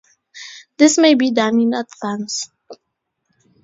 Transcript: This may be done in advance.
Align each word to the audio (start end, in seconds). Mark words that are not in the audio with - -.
This 0.77 0.97
may 0.97 1.13
be 1.13 1.29
done 1.29 1.59
in 1.59 1.75
advance. 1.75 2.49